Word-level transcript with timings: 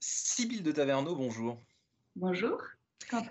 Sibylle 0.00 0.62
de 0.62 0.72
Taverneau, 0.72 1.14
bonjour. 1.14 1.58
Bonjour. 2.16 2.58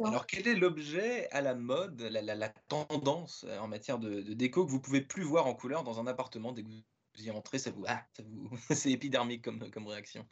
Alors, 0.05 0.27
quel 0.27 0.47
est 0.47 0.55
l'objet 0.55 1.29
à 1.31 1.41
la 1.41 1.55
mode, 1.55 2.01
la, 2.01 2.49
tendance 2.67 3.45
euh, 3.47 3.57
en 3.59 3.67
matière 3.67 3.97
de, 3.97 4.21
déco 4.33 4.65
que 4.65 4.71
vous 4.71 4.79
pouvez 4.79 5.01
plus 5.01 5.23
voir 5.23 5.47
en 5.47 5.55
couleur 5.55 5.83
dans 5.83 5.99
un 5.99 6.05
appartement 6.05 6.51
dès 6.51 6.63
que 6.63 6.67
vous 6.67 6.83
y 7.17 7.31
rentrez 7.31 7.57
Ça 7.57 7.71
vous, 7.71 7.85
ah, 7.87 8.05
vous, 8.23 8.49
c'est 8.75 8.91
épidermique 8.91 9.43
comme, 9.43 9.71
comme 9.71 9.87
réaction. 9.87 10.27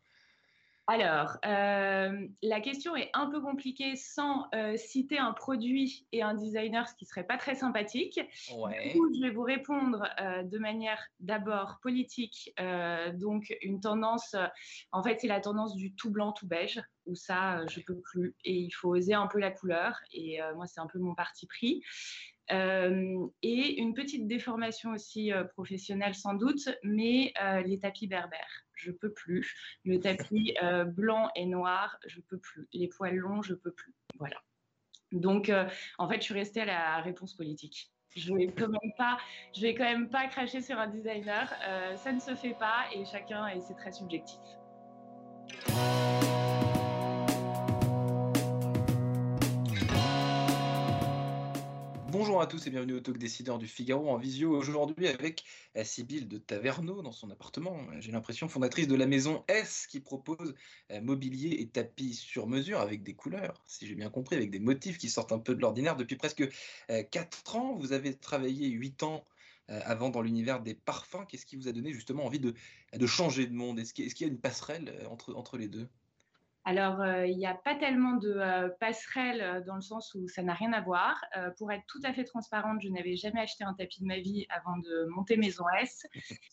Alors, 0.89 1.35
euh, 1.45 2.27
la 2.41 2.61
question 2.61 2.95
est 2.95 3.09
un 3.13 3.29
peu 3.29 3.41
compliquée 3.41 3.97
sans 3.97 4.47
euh, 4.55 4.77
citer 4.77 5.17
un 5.17 5.33
produit 5.33 6.07
et 6.13 6.21
un 6.21 6.33
designer, 6.33 6.87
ce 6.87 6.95
qui 6.95 7.05
serait 7.05 7.25
pas 7.25 7.35
très 7.35 7.55
sympathique. 7.55 8.21
Ouais. 8.55 8.87
Du 8.87 8.97
coup, 8.97 9.13
je 9.13 9.21
vais 9.21 9.29
vous 9.29 9.43
répondre 9.43 10.07
euh, 10.21 10.43
de 10.43 10.57
manière 10.57 11.05
d'abord 11.19 11.79
politique. 11.81 12.53
donc, 13.15 13.53
une 13.61 13.81
tendance, 13.81 14.33
en 14.93 15.03
fait, 15.03 15.19
c'est 15.19 15.27
la 15.27 15.41
tendance 15.41 15.75
du 15.75 15.93
tout 15.93 16.09
blanc, 16.09 16.31
tout 16.31 16.47
beige, 16.47 16.81
où 17.05 17.15
ça, 17.15 17.67
je 17.67 17.81
peux 17.81 17.99
plus. 17.99 18.35
Et 18.45 18.53
il 18.53 18.71
faut 18.71 18.95
oser 18.95 19.13
un 19.13 19.27
peu 19.27 19.39
la 19.39 19.51
couleur. 19.51 19.99
Et 20.13 20.39
moi, 20.55 20.67
c'est 20.67 20.79
un 20.79 20.87
peu 20.87 20.99
mon 20.99 21.15
parti 21.15 21.47
pris. 21.47 21.83
et 22.49 23.81
une 23.81 23.93
petite 23.93 24.25
déformation 24.25 24.91
aussi 24.91 25.31
professionnelle 25.53 26.15
sans 26.15 26.33
doute, 26.33 26.69
mais 26.83 27.33
les 27.65 27.79
tapis 27.79 28.07
berbères 28.07 28.66
je 28.77 28.91
peux 28.91 29.11
plus. 29.11 29.55
Le 29.85 29.99
tapis 29.99 30.55
euh, 30.63 30.85
blanc 30.85 31.29
et 31.35 31.45
noir, 31.45 31.97
je 32.05 32.21
peux 32.21 32.37
plus. 32.37 32.67
Les 32.73 32.87
poils 32.87 33.15
longs, 33.15 33.41
je 33.41 33.53
peux 33.53 33.71
plus. 33.71 33.93
Voilà. 34.17 34.37
Donc, 35.11 35.49
euh, 35.49 35.67
en 35.97 36.07
fait, 36.07 36.17
je 36.17 36.23
suis 36.23 36.33
restée 36.33 36.61
à 36.61 36.65
la 36.65 37.01
réponse 37.01 37.33
politique. 37.33 37.91
Je 38.15 38.33
vais 38.33 38.47
quand 38.47 38.69
même 38.69 38.93
pas, 38.97 39.17
je 39.55 39.61
vais 39.61 39.75
quand 39.75 39.83
même 39.83 40.09
pas 40.09 40.27
cracher 40.27 40.61
sur 40.61 40.79
un 40.79 40.87
designer. 40.87 41.53
Euh, 41.67 41.95
ça 41.97 42.11
ne 42.11 42.19
se 42.19 42.33
fait 42.35 42.55
pas 42.55 42.85
et 42.95 43.05
chacun 43.05 43.47
et 43.47 43.61
c'est 43.61 43.75
très 43.75 43.91
subjectif. 43.91 44.39
Bonjour 52.27 52.41
à 52.41 52.47
tous 52.47 52.67
et 52.67 52.69
bienvenue 52.71 52.95
au 52.95 52.99
Talk 52.99 53.17
Décideur 53.17 53.57
du 53.57 53.67
Figaro 53.67 54.09
en 54.09 54.17
visio 54.17 54.51
aujourd'hui 54.51 55.07
avec 55.07 55.45
Sybille 55.81 56.25
de 56.25 56.37
Taverneau 56.37 57.01
dans 57.01 57.13
son 57.13 57.31
appartement. 57.31 57.79
J'ai 58.01 58.11
l'impression 58.11 58.49
fondatrice 58.49 58.89
de 58.89 58.95
la 58.95 59.05
maison 59.07 59.45
S 59.47 59.87
qui 59.87 60.01
propose 60.01 60.53
euh, 60.91 60.99
mobilier 60.99 61.55
et 61.61 61.69
tapis 61.69 62.15
sur 62.15 62.45
mesure 62.45 62.81
avec 62.81 63.01
des 63.01 63.13
couleurs, 63.13 63.63
si 63.65 63.87
j'ai 63.87 63.95
bien 63.95 64.09
compris, 64.09 64.35
avec 64.35 64.51
des 64.51 64.59
motifs 64.59 64.97
qui 64.97 65.07
sortent 65.07 65.31
un 65.31 65.39
peu 65.39 65.55
de 65.55 65.61
l'ordinaire 65.61 65.95
depuis 65.95 66.17
presque 66.17 66.49
4 66.89 67.43
euh, 67.55 67.57
ans. 67.57 67.75
Vous 67.77 67.93
avez 67.93 68.13
travaillé 68.13 68.67
8 68.67 69.03
ans 69.03 69.25
euh, 69.69 69.79
avant 69.85 70.09
dans 70.09 70.21
l'univers 70.21 70.61
des 70.61 70.73
parfums. 70.73 71.25
Qu'est-ce 71.29 71.45
qui 71.45 71.55
vous 71.55 71.69
a 71.69 71.71
donné 71.71 71.93
justement 71.93 72.25
envie 72.25 72.41
de, 72.41 72.53
changer 73.05 73.47
de 73.47 73.53
monde? 73.53 73.79
Est-ce 73.79 73.93
qu'il 73.93 74.05
y 74.05 74.23
a 74.25 74.27
une 74.27 74.41
passerelle 74.41 75.07
entre 75.09 75.57
les 75.57 75.69
deux? 75.69 75.87
Alors, 76.67 76.99
euh, 76.99 77.25
il 77.25 77.37
n'y 77.37 77.45
a 77.45 77.53
pas 77.53 77.75
tellement 77.75 78.15
de 78.17 78.29
euh, 78.29 78.67
passerelle 78.81 79.39
euh, 79.39 79.61
dans 79.61 79.75
le 79.75 79.81
sens 79.81 80.13
où 80.15 80.27
ça 80.27 80.43
n'a 80.43 80.53
rien 80.53 80.73
à 80.73 80.81
voir. 80.81 81.17
pour 81.57 81.71
être 81.71 81.85
tout 81.87 82.01
à 82.03 82.11
fait 82.11 82.25
transparente, 82.25 82.81
je 82.81 82.89
n'avais 82.89 83.15
jamais 83.15 83.39
acheté 83.39 83.63
un 83.63 83.73
tapis 83.73 84.01
de 84.01 84.05
ma 84.05 84.19
vie 84.19 84.45
avant 84.49 84.77
de 84.79 85.05
monter 85.05 85.37
Maison 85.37 85.63
S, 85.79 86.05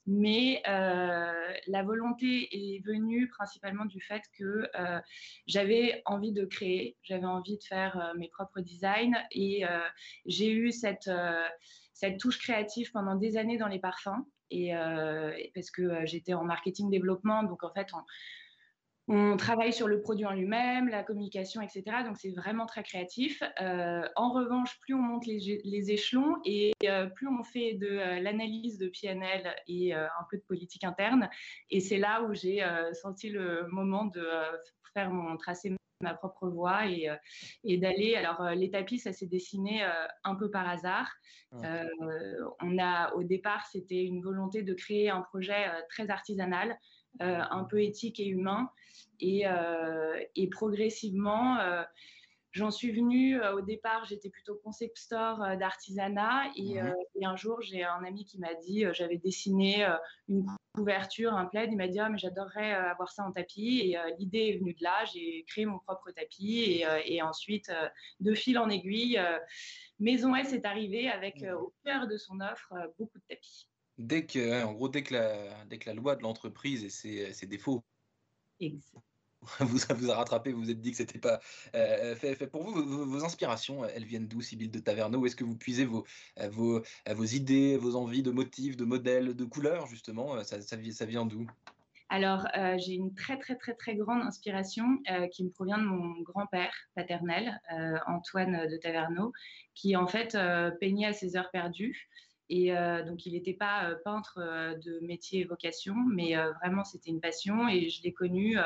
mais 0.07 0.63
la 0.67 1.83
volonté 1.83 2.49
est 2.53 2.85
venue 2.85 3.29
principalement 3.29 3.87
du 3.87 4.01
fait 4.01 4.23
que 4.39 4.69
j'avais 5.47 6.01
envie 6.05 6.33
de 6.33 6.45
créer, 6.45 6.97
j'avais 7.03 7.27
envie 7.27 7.59
de 7.59 7.65
faire 7.65 8.13
mes 8.17 8.29
propres 8.29 8.61
designs 8.61 9.21
et 9.33 9.65
j'ai 10.27 10.53
eu 10.53 10.71
cette, 10.71 11.11
cette 11.93 12.19
touche 12.19 12.39
créative 12.39 12.93
pendant 12.93 13.17
des 13.17 13.37
années 13.37 13.59
dans 13.59 13.69
les 13.69 13.81
parfums. 13.81 14.25
Et 14.51 14.73
parce 15.55 15.71
que 15.71 16.07
j'étais 16.07 16.35
en 16.35 16.45
marketing 16.45 16.91
développement, 16.91 17.43
donc 17.43 17.65
en 17.65 17.73
fait, 17.73 17.89
on, 17.95 18.03
on 19.07 19.37
travaille 19.37 19.73
sur 19.73 19.87
le 19.87 20.01
produit 20.01 20.25
en 20.25 20.33
lui-même, 20.33 20.89
la 20.89 21.03
communication, 21.03 21.61
etc. 21.61 21.83
Donc 22.07 22.17
c'est 22.17 22.31
vraiment 22.31 22.65
très 22.65 22.83
créatif. 22.83 23.43
Euh, 23.61 24.09
en 24.17 24.33
revanche, 24.33 24.81
plus 24.81 24.95
on 24.95 25.03
monte 25.03 25.27
les, 25.27 25.91
échelons 25.91 26.37
et 26.45 26.73
euh, 26.85 27.07
plus 27.07 27.29
on 27.29 27.43
fait 27.45 27.75
de 27.75 27.87
euh, 27.87 28.21
l'analyse 28.21 28.79
de 28.79 28.89
PNL 28.89 29.55
et 29.69 29.95
un 29.95 30.09
peu 30.31 30.39
de 30.39 30.43
politique 30.43 30.85
interne. 30.85 31.29
Et 31.71 31.81
c'est 31.81 31.99
là 31.99 32.23
où 32.23 32.33
j'ai 32.33 32.65
senti 32.93 33.29
le 33.29 33.67
moment 33.69 34.07
de 34.07 34.27
faire 34.95 35.11
mon 35.11 35.37
tracé 35.37 35.73
ma 36.01 36.15
propre 36.15 36.49
voie 36.49 36.87
et, 36.87 37.09
et 37.63 37.79
d'aller. 37.79 38.15
Alors 38.17 38.51
les 38.51 38.71
tapis, 38.71 38.99
ça 38.99 39.13
s'est 39.13 39.27
dessiné 39.27 39.85
un 40.25 40.35
peu 40.35 40.51
par 40.51 40.69
hasard. 40.69 41.11
on 41.53 42.79
a 42.79 43.13
au 43.15 43.23
départ, 43.23 43.67
c'était 43.71 44.03
une 44.03 44.23
volonté 44.23 44.63
de 44.63 44.75
créer 44.75 45.11
un 45.11 45.21
projet 45.21 45.67
très 45.89 46.11
artisanal 46.11 46.79
euh, 47.23 47.41
un 47.49 47.63
peu 47.63 47.81
éthique 47.81 48.19
et 48.19 48.27
humain. 48.27 48.69
Et, 49.21 49.47
euh, 49.47 50.19
et 50.37 50.49
progressivement, 50.49 51.59
euh, 51.59 51.83
j'en 52.53 52.71
suis 52.71 52.93
venue, 52.93 53.43
au 53.43 53.61
départ, 53.61 54.05
j'étais 54.05 54.31
plutôt 54.31 54.57
concept 54.63 54.99
store 54.99 55.39
d'artisanat. 55.59 56.51
Et, 56.57 56.81
mhm. 56.81 56.95
et, 57.21 57.27
un 57.27 57.37
jour, 57.37 57.61
j'ai 57.63 57.83
un 57.83 58.05
ami 58.05 58.25
qui 58.25 58.39
m'a 58.39 58.55
dit, 58.55 58.85
j'avais 58.93 59.19
dessiné 59.19 59.87
une 60.29 60.47
couverture, 60.75 61.35
un 61.35 61.47
plaid. 61.47 61.71
Il 61.73 61.77
m'a 61.77 61.89
dit, 61.89 61.99
ah, 61.99 62.09
mais 62.09 62.19
j'adorerais 62.19 62.73
avoir 62.73 63.11
ça 63.11 63.25
en 63.25 63.33
tapis. 63.33 63.81
Et 63.85 63.99
l'idée 64.19 64.51
est 64.51 64.59
venue 64.59 64.75
de 64.75 64.83
là. 64.83 65.05
J'ai 65.13 65.45
créé 65.49 65.67
mon 65.67 65.79
propre 65.81 66.11
tapis. 66.13 66.61
Et, 66.61 66.87
et 67.07 67.23
ensuite, 67.23 67.73
de 68.21 68.35
fil 68.35 68.59
en 68.59 68.69
aiguille, 68.69 69.21
Maison 69.99 70.35
S 70.37 70.53
est 70.53 70.65
arrivée 70.65 71.09
avec 71.09 71.45
au 71.59 71.75
cœur 71.85 72.07
de 72.07 72.17
son 72.17 72.41
offre 72.41 72.73
beaucoup 72.99 73.19
de 73.19 73.25
tapis. 73.29 73.69
Dès 73.99 74.27
que, 74.27 74.65
en 74.65 74.73
gros, 74.73 74.89
dès 74.89 75.03
que 75.03 75.15
la, 75.15 75.65
dès 75.67 75.79
que 75.79 75.89
la 75.89 75.95
loi 75.95 76.17
de 76.17 76.23
l'entreprise 76.23 76.85
et 76.85 76.91
ses, 77.33 77.47
défauts 77.47 77.85
vous, 79.61 79.79
vous 79.97 80.11
a 80.11 80.15
rattrapé, 80.15 80.53
vous 80.53 80.61
vous 80.61 80.71
êtes 80.71 80.81
dit 80.81 80.91
que 80.91 80.97
c'était 80.97 81.19
pas 81.19 81.41
euh, 81.75 82.15
fait, 82.15 82.35
fait, 82.35 82.47
pour 82.47 82.63
vous. 82.63 83.07
Vos, 83.07 83.25
inspirations, 83.25 83.85
elles 83.85 84.05
viennent 84.05 84.27
d'où, 84.27 84.41
Sybille 84.41 84.69
de 84.69 84.79
Taverneau? 84.79 85.19
Où 85.19 85.27
est-ce 85.27 85.37
que 85.37 85.45
vous 85.45 85.57
puisez 85.57 85.85
vos, 85.85 86.05
euh, 86.41 86.49
vos, 86.49 86.79
euh, 86.79 87.15
vos 87.15 87.25
idées, 87.25 87.77
vos 87.77 87.97
envies 87.97 88.23
de 88.23 88.31
motifs, 88.31 88.77
de 88.77 88.85
modèles, 88.85 89.35
de 89.35 89.45
couleurs, 89.45 89.87
justement? 89.87 90.43
Ça, 90.45 90.61
ça, 90.61 90.77
ça 90.93 91.07
vient 91.07 91.27
d'où? 91.27 91.47
Alors, 92.11 92.47
j'ai 92.77 92.93
une 92.93 93.15
très, 93.15 93.39
très, 93.39 93.57
très, 93.57 93.75
très 93.75 93.97
grande 93.97 94.23
inspiration 94.23 94.85
qui 95.33 95.43
me 95.43 95.51
provient 95.51 95.79
de 95.79 95.85
mon 95.85 96.21
grand-père 96.21 96.73
paternel, 96.95 97.61
Antoine 98.07 98.69
de 98.69 98.77
Taverneau, 98.77 99.33
qui 99.75 99.97
en 99.97 100.07
fait 100.07 100.39
peignait 100.79 101.07
à 101.07 101.13
ses 101.13 101.37
heures 101.37 101.51
perdues. 101.51 102.09
Et 102.49 102.77
euh, 102.77 103.03
donc, 103.05 103.27
il 103.27 103.33
n'était 103.33 103.55
pas 103.55 103.89
euh, 103.89 103.97
peintre 104.05 104.39
euh, 104.39 104.75
de 104.77 105.01
métier 105.01 105.41
et 105.41 105.45
vocation, 105.45 105.95
mais 105.95 106.35
vraiment, 106.61 106.85
c'était 106.85 107.11
une 107.11 107.21
passion. 107.21 107.69
Et 107.69 107.89
je 107.89 108.03
l'ai 108.03 108.13
connu 108.13 108.57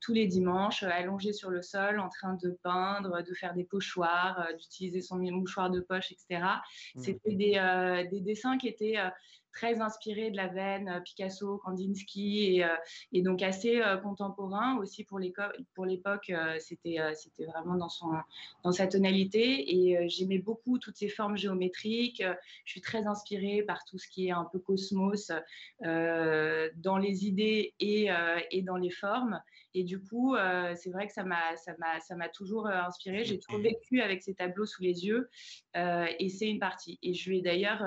tous 0.00 0.12
les 0.12 0.26
dimanches, 0.26 0.84
allongé 0.84 1.32
sur 1.32 1.50
le 1.50 1.60
sol, 1.60 1.98
en 1.98 2.08
train 2.08 2.34
de 2.34 2.50
peindre, 2.62 3.22
de 3.22 3.34
faire 3.34 3.54
des 3.54 3.64
pochoirs, 3.64 4.46
d'utiliser 4.56 5.00
son 5.00 5.16
mouchoir 5.16 5.70
de 5.70 5.80
poche, 5.80 6.12
etc. 6.12 6.42
Mmh. 6.94 7.00
C'était 7.00 7.34
des, 7.34 8.06
des, 8.10 8.20
dessins 8.20 8.58
qui 8.58 8.68
étaient 8.68 8.96
très 9.52 9.80
inspiré 9.80 10.30
de 10.30 10.36
la 10.36 10.48
veine 10.48 10.88
euh, 10.88 11.00
Picasso, 11.00 11.58
Kandinsky 11.64 12.56
et, 12.56 12.64
euh, 12.64 13.22
donc 13.22 13.42
assez 13.42 13.80
euh, 13.80 13.96
contemporain 13.96 14.78
aussi 14.78 15.04
pour 15.04 15.18
l'époque. 15.18 16.32
c'était 16.58 16.98
vraiment 17.46 17.76
dans 17.76 18.72
sa 18.72 18.86
tonalité 18.86 19.74
et 19.74 20.08
j'aimais 20.08 20.38
beaucoup 20.38 20.78
toutes 20.78 20.96
ces 20.96 21.08
formes 21.08 21.36
géométriques. 21.36 22.22
Je 22.64 22.70
suis 22.70 22.80
très 22.80 23.06
inspirée 23.06 23.62
par 23.62 23.84
tout 23.84 23.98
ce 23.98 24.08
qui 24.08 24.28
est 24.28 24.32
un 24.32 24.44
peu 24.44 24.58
cosmos 24.58 25.32
dans 25.80 26.98
les 26.98 27.26
idées 27.26 27.74
et 27.80 28.62
dans 28.62 28.76
les 28.76 28.90
formes. 28.90 29.40
Et 29.74 29.84
du 29.84 30.00
coup, 30.00 30.36
c'est 30.76 30.90
vrai 30.90 31.06
que 31.06 31.12
ça 31.12 31.24
m'a 31.24 31.56
ça 31.56 31.74
m'a 31.78 32.00
ça 32.00 32.16
m'a 32.16 32.28
toujours 32.28 32.66
inspirée. 32.66 33.24
J'ai 33.24 33.38
toujours 33.38 33.60
vécu 33.60 34.00
avec 34.00 34.22
ces 34.22 34.34
tableaux 34.34 34.66
sous 34.66 34.82
les 34.82 35.06
yeux 35.06 35.28
et 35.74 36.28
c'est 36.28 36.48
une 36.48 36.58
partie. 36.58 36.98
Et 37.02 37.14
je 37.14 37.28
lui 37.28 37.38
ai 37.38 37.42
d'ailleurs 37.42 37.84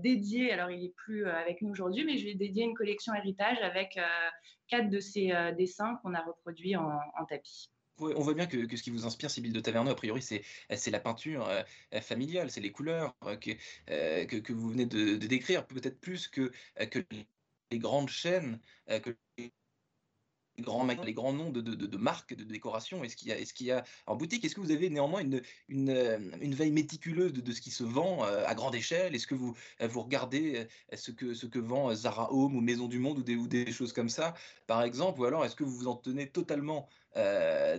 dédié 0.00 0.52
alors 0.52 0.70
il 0.70 0.84
est 0.84 0.94
plus 0.94 1.26
euh, 1.26 1.36
avec 1.36 1.62
nous 1.62 1.70
aujourd'hui, 1.70 2.04
mais 2.04 2.16
je 2.16 2.24
lui 2.24 2.30
ai 2.30 2.34
dédié 2.34 2.64
une 2.64 2.74
collection 2.74 3.14
héritage 3.14 3.58
avec 3.62 3.96
euh, 3.96 4.02
quatre 4.68 4.88
de 4.88 5.00
ses 5.00 5.32
euh, 5.32 5.52
dessins 5.52 5.98
qu'on 6.02 6.14
a 6.14 6.22
reproduits 6.22 6.76
en, 6.76 6.98
tapis. 7.28 7.70
on 7.98 8.20
voit 8.20 8.34
bien 8.34 8.46
que, 8.46 8.76
ce 8.76 8.82
qui 8.82 8.90
vous 8.90 9.06
inspire, 9.06 9.30
Sybille 9.30 9.52
de 9.52 9.60
Taverneau, 9.60 9.90
a 9.90 9.94
priori, 9.94 10.22
c'est 10.22 10.90
la 10.90 11.00
peinture 11.00 11.48
familiale, 12.02 12.50
c'est 12.50 12.60
les 12.60 12.72
couleurs 12.72 13.14
que, 13.40 14.24
que, 14.24 14.52
vous 14.52 14.70
venez 14.70 14.86
de, 14.86 15.16
décrire, 15.16 15.66
peut-être 15.66 16.00
plus 16.00 16.28
que, 16.28 16.52
que 16.90 16.98
les 17.70 17.78
grandes 17.78 18.08
chaînes, 18.08 18.60
que 18.86 19.16
les 19.38 19.52
les 20.58 21.12
grands 21.12 21.32
noms 21.32 21.50
de, 21.50 21.96
marques 21.96 22.34
de 22.34 22.44
décoration 22.44 23.02
Est-ce 23.04 23.16
qu'il 23.16 23.66
y, 23.66 23.70
a 23.70 23.84
en 24.06 24.16
boutique? 24.16 24.44
Est-ce 24.44 24.54
que 24.54 24.60
vous 24.60 24.70
avez 24.70 24.90
néanmoins 24.90 25.22
une, 25.68 26.54
veille 26.54 26.70
méticuleuse 26.70 27.32
de, 27.32 27.52
ce 27.52 27.60
qui 27.60 27.70
se 27.70 27.84
vend 27.84 28.22
à 28.22 28.54
grande 28.54 28.74
échelle? 28.74 29.14
Est-ce 29.14 29.26
que 29.26 29.34
vous, 29.34 29.54
regardez 29.80 30.66
ce 30.94 31.10
que, 31.10 31.58
vend 31.58 31.94
Zara 31.94 32.32
Home 32.32 32.56
ou 32.56 32.60
Maison 32.60 32.88
du 32.88 32.98
Monde 32.98 33.18
ou 33.28 33.48
des, 33.48 33.72
choses 33.72 33.92
comme 33.92 34.08
ça, 34.08 34.34
par 34.66 34.82
exemple? 34.82 35.20
Ou 35.20 35.24
alors 35.24 35.44
est-ce 35.44 35.56
que 35.56 35.64
vous 35.64 35.76
vous 35.76 35.88
en 35.88 35.96
tenez 35.96 36.28
totalement, 36.28 36.88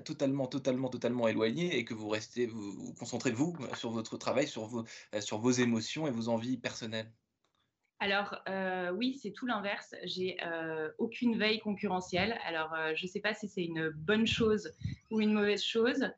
totalement, 0.04 0.48
totalement, 0.48 0.90
totalement 0.90 1.28
éloigné 1.28 1.78
et 1.78 1.86
que 1.86 1.94
vous 1.94 2.10
restez, 2.10 2.46
vous, 2.46 2.94
concentrez 3.00 3.32
vous 3.32 3.56
sur 3.78 3.92
votre 3.92 4.18
travail, 4.18 4.48
sur 4.48 4.68
vos 4.68 5.52
émotions 5.52 6.08
et 6.08 6.12
vos 6.12 6.30
envies 6.30 6.58
personnelles? 6.58 7.12
Alors 8.00 8.44
oui, 8.94 9.18
c'est 9.22 9.32
tout 9.32 9.46
l'inverse. 9.46 9.96
J'ai 10.04 10.38
aucune 10.98 11.38
veille 11.38 11.60
concurrentielle. 11.60 12.38
Alors 12.46 12.76
je 12.96 13.06
ne 13.06 13.10
sais 13.10 13.22
pas 13.22 13.34
si 13.34 13.48
c'est 13.48 13.64
une 13.64 13.90
bonne 13.90 14.28
chose 14.28 14.72
ou 15.12 15.22
une 15.22 15.34
mauvaise 15.34 15.64
chose. 15.64 16.10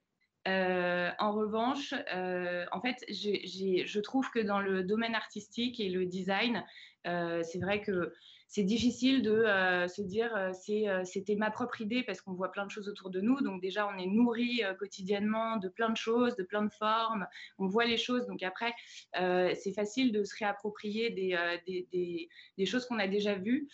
en 0.45 1.31
revanche, 1.33 1.93
en 1.93 2.81
fait, 2.81 3.05
je 3.09 3.99
trouve 3.99 4.29
que 4.31 4.39
dans 4.39 4.59
le 4.59 4.83
domaine 4.83 5.15
artistique 5.15 5.79
et 5.79 5.89
le 5.89 6.05
design, 6.05 6.65
c'est 7.05 7.59
vrai 7.59 7.81
que 7.81 8.13
c'est 8.49 8.63
difficile 8.63 9.21
de 9.23 9.31
euh, 9.31 9.87
se 9.89 10.01
dire 10.01 10.33
euh, 10.35 10.53
euh, 10.69 11.03
c'était 11.03 11.35
ma 11.35 11.51
propre 11.51 11.81
idée 11.81 12.03
parce 12.03 12.21
qu'on 12.21 12.33
voit 12.33 12.49
plein 12.51 12.65
de 12.65 12.71
choses 12.71 12.87
autour 12.87 13.09
de 13.09 13.19
nous. 13.19 13.41
Donc 13.41 13.61
déjà, 13.61 13.87
on 13.87 13.97
est 13.97 14.05
nourri 14.05 14.61
quotidiennement 14.79 15.57
de 15.57 15.67
plein 15.67 15.89
de 15.89 15.97
choses, 15.97 16.35
de 16.37 16.43
plein 16.43 16.63
de 16.63 16.71
formes. 16.71 17.27
On 17.57 17.67
voit 17.67 17.85
les 17.85 17.97
choses. 17.97 18.25
Donc 18.27 18.43
après, 18.43 18.73
c'est 19.13 19.73
facile 19.73 20.11
de 20.11 20.23
se 20.23 20.35
réapproprier 20.37 21.09
des, 21.09 22.65
choses 22.65 22.85
qu'on 22.85 22.99
a 22.99 23.07
déjà 23.07 23.35
vues. 23.35 23.67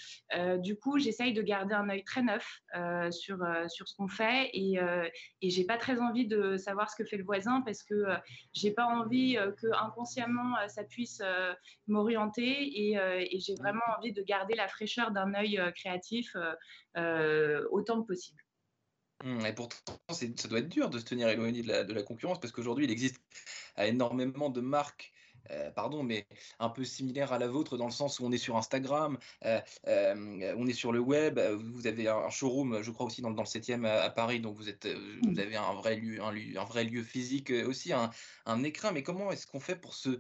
du 0.58 0.76
coup, 0.76 0.98
j'essaye 0.98 1.34
de 1.34 1.42
garder 1.42 1.74
un 1.76 1.90
œil 1.90 2.04
très 2.04 2.22
neuf 2.22 2.62
sur, 3.12 3.38
sur 3.68 3.88
ce 3.88 3.96
qu'on 3.96 4.08
fait 4.08 4.50
et, 4.54 4.80
et 5.42 5.50
j'ai 5.50 5.66
pas 5.66 5.78
très 5.78 6.00
envie 6.00 6.26
de 6.26 6.58
savoir 6.58 6.90
ce 6.90 6.96
que 6.96 7.06
fait 7.06 7.18
le 7.18 7.24
voisin 7.24 7.62
parce 7.62 7.84
que 7.84 8.06
j'ai 8.54 8.72
pas 8.72 8.86
envie 8.86 9.38
que 9.58 9.68
inconsciemment 9.84 10.56
ça 10.68 10.84
puisse 10.84 11.22
m'orienter 11.88 12.50
et, 12.50 12.94
et 12.96 13.40
j'ai 13.40 13.56
vraiment 13.56 13.84
envie 13.98 14.14
de 14.14 14.22
garder 14.24 14.56
la 14.56 14.63
la 14.64 14.70
fraîcheur 14.70 15.12
d'un 15.12 15.34
œil 15.34 15.60
euh, 15.60 15.72
créatif 15.72 16.36
euh, 16.36 16.54
euh, 16.98 17.68
autant 17.72 18.02
que 18.02 18.08
possible. 18.08 18.42
Mmh, 19.24 19.46
et 19.46 19.54
pourtant, 19.54 19.94
ça 20.10 20.48
doit 20.48 20.60
être 20.60 20.70
dur 20.70 20.90
de 20.90 21.00
se 21.00 21.06
tenir 21.06 21.28
éloigné 21.30 21.62
de 21.62 21.68
la, 21.68 21.84
de 21.84 21.94
la 21.94 22.04
concurrence 22.04 22.40
parce 22.40 22.52
qu'aujourd'hui, 22.52 22.86
il 22.86 22.92
existe 22.92 23.22
énormément 23.78 24.50
de 24.50 24.62
marques 24.62 25.12
pardon, 25.76 26.04
mais 26.04 26.26
un 26.60 26.70
peu 26.70 26.86
similaires 26.86 27.34
à 27.34 27.38
la 27.38 27.50
vôtre 27.50 27.78
dans 27.78 27.86
le 27.86 27.92
sens 27.92 28.22
où 28.22 28.26
on 28.26 28.32
est 28.32 28.38
sur 28.38 28.56
Instagram, 28.56 29.18
on 29.44 30.68
est 30.68 30.74
sur 30.74 30.94
le 30.94 31.00
web, 31.00 31.38
vous 31.38 31.86
avez 31.86 32.08
un 32.08 32.30
showroom, 32.30 32.82
je 32.82 32.90
crois 32.92 33.08
aussi 33.08 33.22
dans, 33.22 33.30
dans 33.30 33.44
le 33.44 33.48
7e 33.48 33.86
à, 33.86 34.10
Paris, 34.10 34.40
donc 34.40 34.56
vous, 34.56 34.70
êtes, 34.70 34.88
vous 34.88 35.38
avez 35.38 35.58
un 35.58 35.74
vrai 35.74 35.98
lieu, 35.98 36.22
un, 36.22 36.34
un 36.34 36.64
vrai 36.64 36.86
lieu 36.86 37.04
physique 37.04 37.52
aussi, 37.68 37.92
un, 37.92 38.10
un 38.46 38.64
écrin. 38.64 38.94
Mais 38.94 39.04
comment 39.04 39.34
est-ce 39.34 39.46
qu'on 39.46 39.60
fait 39.60 39.76
pour 39.76 39.96
se 39.96 40.18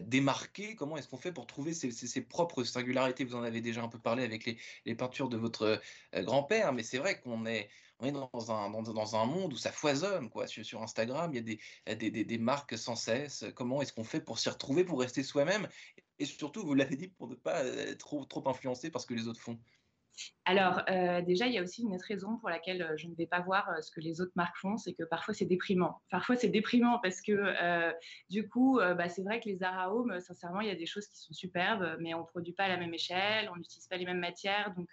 démarquer 0.00 0.74
Comment 0.74 0.96
est-ce 0.96 1.08
qu'on 1.08 1.16
fait 1.16 1.32
pour 1.32 1.46
trouver 1.46 1.72
ses, 1.72 2.20
propres 2.22 2.64
singularités? 2.64 3.24
Vous 3.24 3.34
en 3.34 3.42
avez 3.42 3.60
déjà 3.60 3.82
un 3.82 3.88
peu 3.88 3.98
parlé 3.98 4.24
avec 4.24 4.56
les, 4.84 4.94
peintures 4.94 5.28
de 5.28 5.36
votre 5.36 5.80
euh, 6.14 6.22
grand-père, 6.22 6.72
mais 6.72 6.82
c'est 6.82 6.98
vrai 6.98 7.20
qu'on 7.20 7.46
est, 7.46 7.68
dans, 8.00 8.52
un, 8.52 8.68
monde 8.68 9.52
où 9.52 9.56
ça 9.56 9.72
foisonne. 9.72 10.30
Quoi. 10.30 10.46
Sur, 10.46 10.82
Instagram, 10.82 11.32
il 11.32 11.36
y 11.36 11.60
a 11.86 11.94
des, 11.94 12.38
marques 12.38 12.76
sans 12.78 12.96
cesse. 12.96 13.44
Comment 13.54 13.82
est-ce 13.82 13.92
qu'on 13.92 14.04
fait 14.04 14.20
pour 14.20 14.38
s'y 14.38 14.48
retrouver, 14.48 14.84
pour 14.84 15.00
rester 15.00 15.22
soi-même? 15.22 15.68
Et 16.18 16.24
surtout, 16.24 16.64
vous 16.64 16.74
l'avez 16.74 16.96
dit, 16.96 17.08
pour 17.08 17.28
ne 17.28 17.34
pas 17.34 17.64
être 17.64 17.98
trop, 17.98 18.24
trop 18.24 18.48
influencé 18.48 18.90
par 18.90 19.00
ce 19.00 19.06
que 19.06 19.14
les 19.14 19.28
autres 19.28 19.40
font. 19.40 19.58
Alors, 20.44 20.82
euh, 20.88 21.20
déjà, 21.20 21.46
il 21.46 21.52
y 21.52 21.58
a 21.58 21.62
aussi 21.62 21.82
une 21.82 21.94
autre 21.94 22.06
raison 22.08 22.38
pour 22.38 22.48
laquelle 22.48 22.82
euh, 22.82 22.96
je 22.96 23.06
ne 23.06 23.14
vais 23.14 23.26
pas 23.26 23.40
voir 23.40 23.68
euh, 23.68 23.82
ce 23.82 23.90
que 23.90 24.00
les 24.00 24.20
autres 24.20 24.32
marques 24.34 24.56
font, 24.56 24.76
c'est 24.76 24.94
que 24.94 25.02
parfois 25.04 25.34
c'est 25.34 25.44
déprimant. 25.44 26.00
Parfois 26.10 26.36
c'est 26.36 26.48
déprimant 26.48 26.98
parce 27.02 27.20
que 27.20 27.92
du 28.30 28.48
coup, 28.48 28.78
bah, 28.78 29.08
c'est 29.08 29.22
vrai 29.22 29.40
que 29.40 29.48
les 29.48 29.56
Zara 29.56 29.94
Home, 29.94 30.20
sincèrement, 30.20 30.60
il 30.60 30.68
y 30.68 30.70
a 30.70 30.74
des 30.74 30.86
choses 30.86 31.06
qui 31.06 31.18
sont 31.18 31.32
superbes, 31.32 31.96
mais 32.00 32.14
on 32.14 32.20
ne 32.20 32.26
produit 32.26 32.52
pas 32.52 32.64
à 32.64 32.68
la 32.68 32.76
même 32.76 32.94
échelle, 32.94 33.50
on 33.52 33.56
n'utilise 33.56 33.86
pas 33.86 33.96
les 33.96 34.04
mêmes 34.04 34.20
matières. 34.20 34.74
Donc, 34.76 34.88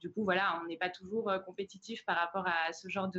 du 0.00 0.10
coup, 0.10 0.24
voilà, 0.24 0.60
on 0.62 0.66
n'est 0.66 0.76
pas 0.76 0.90
toujours 0.90 1.30
compétitif 1.46 2.04
par 2.04 2.16
rapport 2.16 2.46
à 2.46 2.72
ce 2.72 2.88
genre 2.88 3.10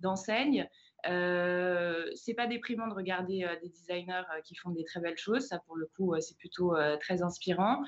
d'enseigne. 0.00 0.68
Euh, 1.08 2.10
c'est 2.14 2.34
pas 2.34 2.46
déprimant 2.46 2.88
de 2.88 2.94
regarder 2.94 3.46
des 3.62 3.68
designers 3.68 4.24
qui 4.44 4.54
font 4.54 4.70
des 4.70 4.84
très 4.84 5.00
belles 5.00 5.18
choses. 5.18 5.46
Ça, 5.46 5.58
pour 5.66 5.76
le 5.76 5.86
coup, 5.86 6.14
c'est 6.20 6.36
plutôt 6.38 6.74
très 7.00 7.22
inspirant. 7.22 7.82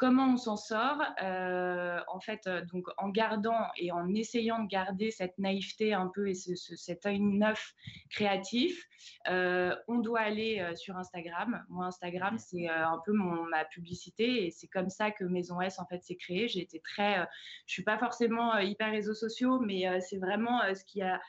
Comment 0.00 0.32
on 0.32 0.36
s'en 0.38 0.56
sort 0.56 1.02
En 1.20 2.20
fait, 2.20 2.48
donc 2.72 2.86
en 2.96 3.10
gardant 3.10 3.66
et 3.76 3.92
en 3.92 4.08
essayant 4.14 4.62
de 4.62 4.66
garder 4.66 5.10
cette 5.10 5.38
naïveté 5.38 5.92
un 5.92 6.10
peu 6.14 6.30
et 6.30 6.34
cet 6.34 7.04
œil 7.04 7.20
neuf 7.20 7.74
créatif, 8.08 8.88
on 9.26 9.98
doit 9.98 10.20
aller 10.20 10.66
sur 10.74 10.96
Instagram. 10.96 11.62
Moi, 11.68 11.84
Instagram, 11.84 12.38
c'est 12.38 12.66
un 12.66 12.98
peu 13.04 13.12
mon, 13.12 13.44
ma 13.50 13.66
publicité 13.66 14.46
et 14.46 14.50
c'est 14.50 14.68
comme 14.68 14.88
ça 14.88 15.10
que 15.10 15.24
Maison 15.24 15.60
S 15.60 15.78
en 15.78 15.84
fait 15.84 16.02
s'est 16.02 16.16
créée. 16.16 16.48
J'ai 16.48 16.60
été 16.60 16.80
très, 16.80 17.28
je 17.66 17.74
suis 17.74 17.84
pas 17.84 17.98
forcément 17.98 18.58
hyper 18.58 18.90
réseaux 18.90 19.12
sociaux, 19.12 19.60
mais 19.60 20.00
c'est 20.00 20.16
vraiment 20.16 20.62
ce 20.74 20.82
qui 20.82 21.02
a 21.02 21.20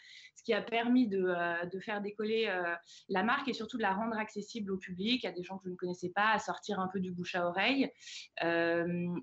ce 0.41 0.43
qui 0.43 0.53
a 0.53 0.61
permis 0.61 1.07
de, 1.07 1.23
euh, 1.23 1.65
de 1.65 1.79
faire 1.79 2.01
décoller 2.01 2.47
euh, 2.47 2.73
la 3.09 3.21
marque 3.23 3.47
et 3.47 3.53
surtout 3.53 3.77
de 3.77 3.83
la 3.83 3.93
rendre 3.93 4.17
accessible 4.17 4.71
au 4.71 4.77
public, 4.77 5.23
à 5.23 5.31
des 5.31 5.43
gens 5.43 5.57
que 5.57 5.65
je 5.65 5.69
ne 5.69 5.75
connaissais 5.75 6.09
pas, 6.09 6.31
à 6.31 6.39
sortir 6.39 6.79
un 6.79 6.87
peu 6.87 6.99
du 6.99 7.11
bouche 7.11 7.35
à 7.35 7.47
oreille. 7.47 7.91
Euh, 8.43 8.60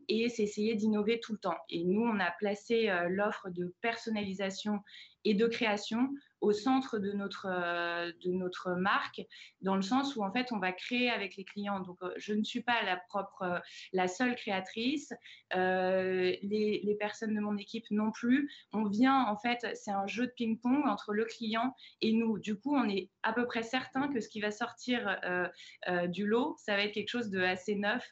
et 0.08 0.28
c'est 0.28 0.42
essayer 0.42 0.74
d'innover 0.74 1.20
tout 1.20 1.32
le 1.32 1.38
temps. 1.38 1.56
Et 1.70 1.84
nous, 1.84 2.02
on 2.02 2.20
a 2.20 2.30
placé 2.38 2.90
l'offre 3.08 3.50
de 3.50 3.74
personnalisation 3.80 4.80
et 5.24 5.34
de 5.34 5.46
création 5.46 6.08
au 6.40 6.52
centre 6.52 6.98
de 6.98 7.12
notre, 7.12 7.46
euh, 7.50 8.12
de 8.24 8.32
notre 8.32 8.72
marque, 8.72 9.20
dans 9.60 9.76
le 9.76 9.82
sens 9.82 10.16
où 10.16 10.22
en 10.22 10.32
fait 10.32 10.52
on 10.52 10.58
va 10.58 10.72
créer 10.72 11.10
avec 11.10 11.36
les 11.36 11.44
clients. 11.44 11.80
Donc 11.80 11.98
euh, 12.02 12.12
je 12.16 12.34
ne 12.34 12.44
suis 12.44 12.62
pas 12.62 12.82
la 12.82 12.96
propre, 12.96 13.42
euh, 13.42 13.58
la 13.92 14.08
seule 14.08 14.34
créatrice, 14.36 15.12
les, 15.52 16.38
les, 16.42 16.96
personnes 16.98 17.34
de 17.34 17.40
mon 17.40 17.56
équipe 17.56 17.84
non 17.90 18.10
plus. 18.10 18.50
On 18.72 18.84
vient 18.84 19.24
en 19.26 19.36
fait, 19.36 19.66
c'est 19.74 19.90
un 19.90 20.06
jeu 20.06 20.26
de 20.26 20.32
ping-pong 20.32 20.86
entre 20.86 21.12
le 21.12 21.24
client 21.24 21.74
et 22.00 22.12
nous. 22.12 22.38
Du 22.38 22.56
coup, 22.56 22.76
on 22.76 22.88
est 22.88 23.10
à 23.22 23.32
peu 23.32 23.46
près 23.46 23.62
certain 23.62 24.08
que 24.08 24.20
ce 24.20 24.28
qui 24.28 24.40
va 24.40 24.50
sortir 24.50 25.18
du 26.08 26.26
lot, 26.26 26.56
ça 26.58 26.76
va 26.76 26.82
être 26.82 26.92
quelque 26.92 27.08
chose 27.08 27.30
de 27.30 27.40
assez 27.40 27.76
neuf, 27.76 28.08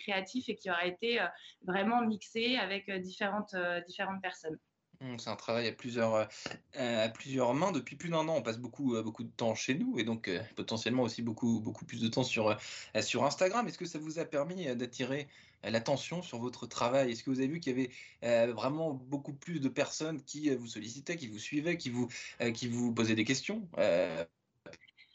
créatif 0.00 0.48
et 0.48 0.56
qui 0.56 0.70
aura 0.70 0.86
été 0.86 1.24
vraiment 1.62 2.02
mixé 2.02 2.56
avec 2.56 2.90
différentes, 3.00 3.56
différentes 3.86 4.20
personnes. 4.20 4.58
Mmh, 5.00 5.18
c'est 5.18 5.30
un 5.30 5.36
travail 5.36 5.68
à 5.68 5.72
plusieurs, 5.72 6.14
euh, 6.14 7.04
à 7.04 7.08
plusieurs 7.08 7.52
mains 7.54 7.72
depuis 7.72 7.96
plus 7.96 8.08
d'un 8.08 8.28
an. 8.28 8.36
On 8.36 8.42
passe 8.42 8.58
beaucoup, 8.58 8.94
euh, 8.94 9.02
beaucoup 9.02 9.24
de 9.24 9.30
temps 9.30 9.54
chez 9.54 9.74
nous 9.74 9.98
et 9.98 10.04
donc 10.04 10.28
euh, 10.28 10.40
potentiellement 10.54 11.02
aussi 11.02 11.22
beaucoup, 11.22 11.60
beaucoup 11.60 11.84
plus 11.84 12.00
de 12.00 12.08
temps 12.08 12.24
sur, 12.24 12.56
sur 13.00 13.24
Instagram. 13.24 13.66
Est-ce 13.68 13.78
que 13.78 13.84
ça 13.86 13.98
vous 13.98 14.18
a 14.18 14.24
permis 14.24 14.74
d'attirer 14.76 15.28
l'attention 15.62 16.22
sur 16.22 16.38
votre 16.38 16.66
travail? 16.66 17.12
Est-ce 17.12 17.24
que 17.24 17.30
vous 17.30 17.40
avez 17.40 17.48
vu 17.48 17.60
qu'il 17.60 17.78
y 17.78 17.88
avait 18.22 18.52
vraiment 18.52 18.94
beaucoup 18.94 19.32
plus 19.32 19.60
de 19.60 19.68
personnes 19.68 20.22
qui 20.22 20.54
vous 20.54 20.66
sollicitaient, 20.66 21.16
qui 21.16 21.28
vous 21.28 21.38
suivaient, 21.38 21.76
qui 21.76 21.90
vous, 21.90 22.08
qui 22.54 22.68
vous 22.68 22.92
posaient 22.92 23.14
des 23.14 23.24
questions? 23.24 23.68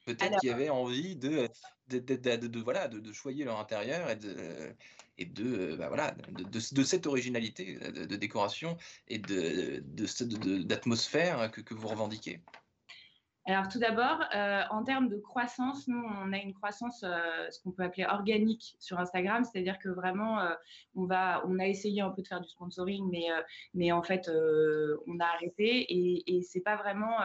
Peut-être 0.05 0.39
qu'il 0.39 0.49
y 0.49 0.53
avait 0.53 0.69
envie 0.69 1.15
de, 1.15 1.47
de, 1.87 1.99
de, 1.99 2.59
voilà, 2.59 2.87
de, 2.87 3.13
choyer 3.13 3.45
leur 3.45 3.59
intérieur 3.59 4.09
et 4.09 4.15
de, 4.15 4.75
de, 5.25 5.75
bah 5.75 5.87
voilà, 5.87 6.15
de, 6.29 6.59
cette 6.59 7.07
originalité 7.07 7.75
de, 7.75 8.15
décoration 8.15 8.77
et 9.07 9.19
de, 9.19 9.83
d'atmosphère 10.63 11.51
que, 11.51 11.73
vous 11.73 11.87
revendiquez. 11.87 12.41
Alors 13.47 13.67
tout 13.67 13.79
d'abord, 13.79 14.23
euh, 14.35 14.61
en 14.69 14.83
termes 14.83 15.09
de 15.09 15.17
croissance, 15.17 15.87
nous, 15.87 15.97
on 15.97 16.31
a 16.31 16.37
une 16.37 16.53
croissance, 16.53 17.03
euh, 17.03 17.49
ce 17.49 17.59
qu'on 17.61 17.71
peut 17.71 17.81
appeler 17.81 18.05
organique 18.05 18.75
sur 18.79 18.99
Instagram, 18.99 19.43
c'est-à-dire 19.43 19.79
que 19.79 19.89
vraiment, 19.89 20.39
euh, 20.39 20.53
on, 20.95 21.09
a 21.09 21.67
essayé 21.67 22.01
un 22.01 22.11
peu 22.11 22.21
de 22.21 22.27
faire 22.27 22.41
du 22.41 22.49
sponsoring, 22.49 23.09
mais, 23.09 23.27
mais 23.73 23.91
en 23.91 24.03
fait, 24.03 24.29
on 25.07 25.19
a 25.19 25.25
arrêté. 25.25 25.85
Et, 25.91 26.37
et 26.37 26.41
c'est 26.43 26.61
pas 26.61 26.75
vraiment 26.75 27.17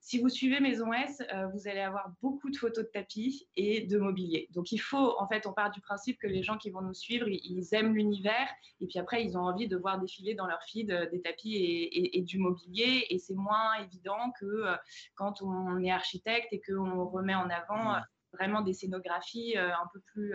si 0.00 0.18
vous 0.18 0.30
suivez 0.30 0.60
Maison 0.60 0.92
S, 0.92 1.22
euh, 1.32 1.46
vous 1.48 1.68
allez 1.68 1.80
avoir 1.80 2.10
beaucoup 2.22 2.50
de 2.50 2.56
photos 2.56 2.84
de 2.84 2.90
tapis 2.90 3.46
et 3.56 3.82
de 3.82 3.98
mobilier. 3.98 4.48
Donc 4.52 4.72
il 4.72 4.78
faut, 4.78 5.14
en 5.18 5.28
fait, 5.28 5.46
on 5.46 5.52
part 5.52 5.70
du 5.70 5.80
principe 5.82 6.18
que 6.18 6.26
les 6.26 6.42
gens 6.42 6.56
qui 6.56 6.70
vont 6.70 6.80
nous 6.80 6.94
suivre, 6.94 7.28
ils, 7.28 7.68
aiment 7.74 7.94
l'univers 7.94 8.48
et 8.80 8.86
puis 8.86 8.98
après, 8.98 9.22
ils 9.22 9.36
ont 9.36 9.42
envie 9.42 9.68
de 9.68 9.76
voir 9.76 10.00
défiler 10.00 10.34
dans 10.34 10.46
leur 10.46 10.62
feed 10.62 10.90
euh, 10.90 11.08
des 11.10 11.20
tapis 11.20 11.54
et, 11.92 12.22
du 12.22 12.38
mobilier. 12.38 13.06
Et 13.10 13.18
c'est 13.18 13.34
moins 13.34 13.74
évident 13.82 14.32
que 14.40 14.46
euh, 14.46 14.76
quand 15.14 15.42
on 15.42 15.78
est 15.82 15.90
architecte 15.90 16.48
et 16.52 16.60
qu'on 16.60 17.04
remet 17.06 17.34
en 17.34 17.50
avant 17.50 17.92
mmh. 17.92 18.04
vraiment 18.32 18.62
des 18.62 18.72
scénographies 18.72 19.56
un 19.56 19.88
peu 19.92 20.00
plus, 20.00 20.34